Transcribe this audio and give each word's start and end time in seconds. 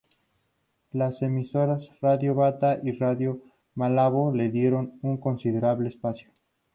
Las 0.93 1.21
emisoras 1.21 1.91
Radio 2.01 2.33
Bata 2.33 2.79
y 2.81 2.91
Radio 2.93 3.39
Malabo 3.75 4.33
le 4.33 4.49
dieron 4.49 4.97
un 5.03 5.17
considerable 5.17 5.89
espacio. 5.89 6.31